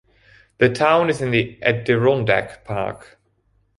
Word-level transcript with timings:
The 0.57 0.69
town 0.69 1.11
is 1.11 1.21
in 1.21 1.29
the 1.29 1.59
Adirondack 1.61 2.65
Park. 2.65 3.19